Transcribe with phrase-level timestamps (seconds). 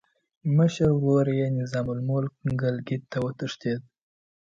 [0.57, 3.81] مشر ورور یې نظام الملک ګیلګیت ته وتښتېد.